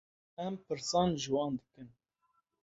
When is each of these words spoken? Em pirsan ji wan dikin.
Em 0.45 0.53
pirsan 0.65 1.09
ji 1.21 1.29
wan 1.33 1.51
dikin. 1.59 1.89